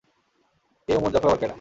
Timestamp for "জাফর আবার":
1.13-1.39